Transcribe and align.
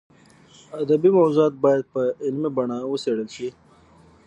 ادبي 0.81 1.09
موضوعات 1.17 1.53
باید 1.63 1.83
په 1.93 2.01
علمي 2.25 2.49
بڼه 2.55 2.77
وڅېړل 2.91 3.29
شي. 3.35 3.49